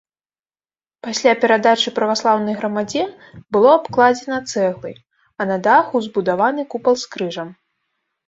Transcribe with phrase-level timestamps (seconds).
[1.07, 3.03] Пасля перадачы праваслаўнай грамадзе
[3.57, 4.95] было абкладзена цэглай,
[5.39, 7.49] а на даху збудаваны купал з крыжам.